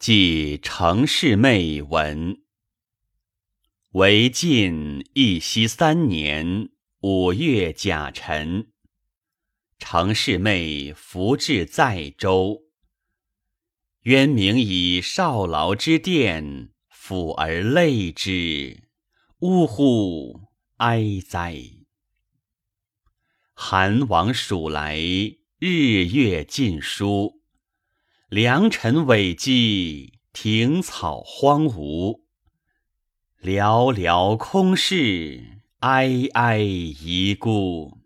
[0.00, 2.40] 记程氏妹文。
[3.90, 6.70] 为晋义熙三年
[7.00, 8.68] 五月甲辰，
[9.78, 12.62] 程氏妹服至在州。
[14.04, 18.84] 渊明以少劳之殿，抚而泪之，
[19.40, 20.48] 呜呼
[20.78, 21.58] 哀哉！
[23.52, 24.98] 韩王属来，
[25.58, 27.39] 日月尽疏。
[28.30, 32.20] 良辰尾迹，庭草荒芜，
[33.42, 37.98] 寥寥空室，哀哀遗孤。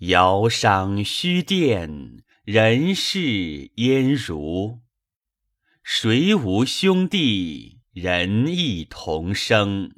[0.00, 4.80] 遥伤虚殿，人世焉如？
[5.82, 9.94] 谁无兄弟，人亦同生？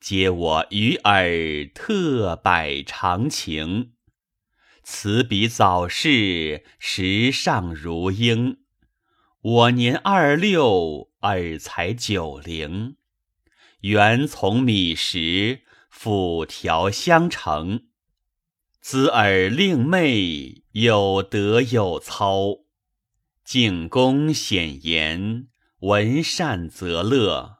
[0.00, 3.92] 嗟我与尔特百长情。
[4.82, 8.58] 此彼早逝，时尚如婴。
[9.42, 12.96] 我年二六，尔才九龄。
[13.80, 17.84] 缘从米食，辅调相承。
[18.80, 22.60] 兹尔令妹，有德有操，
[23.44, 25.48] 敬公显言，
[25.80, 27.58] 闻善则乐，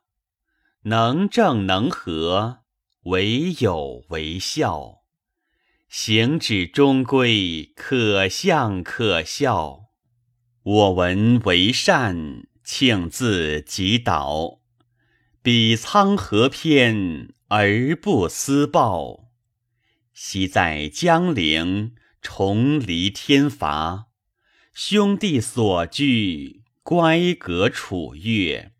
[0.83, 2.61] 能正能和，
[3.05, 5.00] 为友为孝。
[5.91, 9.86] 行止终归，可相可笑。
[10.62, 14.60] 我闻为善，庆自己导。
[15.42, 19.32] 彼沧河偏，而不思报。
[20.14, 24.06] 昔在江陵，重离天罚。
[24.72, 28.70] 兄弟所惧，乖格处悦。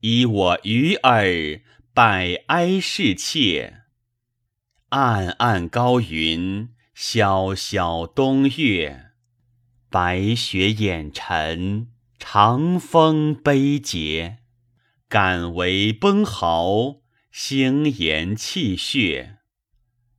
[0.00, 1.60] 依我愚尔，
[1.92, 3.81] 百哀侍妾。
[4.92, 9.12] 暗暗高云，萧萧东岳。
[9.88, 14.40] 白雪掩尘，长风悲节。
[15.08, 16.96] 敢为崩毫，
[17.30, 19.38] 星言泣血。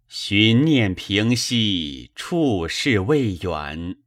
[0.07, 3.97] 寻念平息，处事未远。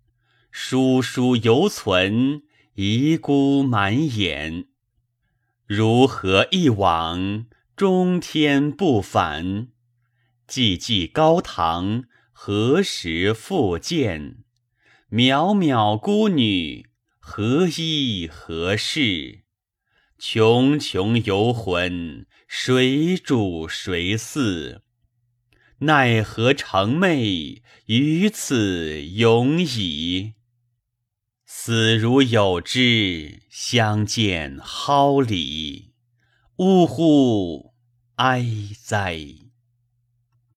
[0.50, 2.42] 书书犹存，
[2.74, 4.64] 遗孤满眼。
[5.64, 9.68] 如何一往，终天不返？
[10.48, 14.44] 寂寂高堂，何时复见？
[15.10, 16.86] 渺渺孤女，
[17.18, 19.42] 何依何事？
[20.20, 24.82] 茕茕游魂，谁主谁嗣？
[25.80, 30.34] 奈何成寐，于此永矣？
[31.44, 35.92] 死如有知，相见蒿里。
[36.58, 37.74] 呜呼
[38.14, 38.46] 哀
[38.84, 39.45] 哉！